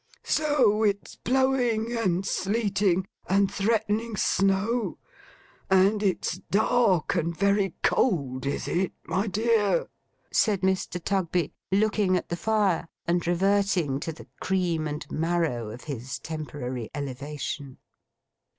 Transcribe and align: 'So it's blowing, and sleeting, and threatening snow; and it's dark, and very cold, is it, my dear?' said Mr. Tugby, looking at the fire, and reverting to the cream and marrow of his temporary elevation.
'So 0.23 0.81
it's 0.81 1.15
blowing, 1.15 1.95
and 1.95 2.25
sleeting, 2.25 3.05
and 3.29 3.53
threatening 3.53 4.17
snow; 4.17 4.97
and 5.69 6.01
it's 6.01 6.39
dark, 6.49 7.13
and 7.13 7.37
very 7.37 7.75
cold, 7.83 8.47
is 8.47 8.67
it, 8.67 8.93
my 9.03 9.27
dear?' 9.27 9.87
said 10.33 10.61
Mr. 10.61 10.99
Tugby, 10.99 11.53
looking 11.71 12.17
at 12.17 12.29
the 12.29 12.35
fire, 12.35 12.87
and 13.05 13.27
reverting 13.27 13.99
to 13.99 14.11
the 14.11 14.25
cream 14.39 14.87
and 14.87 15.05
marrow 15.11 15.69
of 15.69 15.83
his 15.83 16.17
temporary 16.17 16.89
elevation. 16.95 17.77